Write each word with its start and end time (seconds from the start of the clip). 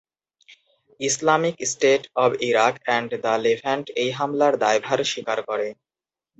Islamic 0.99 1.55
State 1.71 2.01
of 2.23 2.31
Iraq 2.49 2.75
and 2.85 3.09
the 3.23 3.33
Levant 3.45 3.85
এই 4.01 4.09
হামলার 4.17 4.53
দায়ভার 4.63 4.99
স্বীকার 5.11 5.39
করে। 5.49 5.67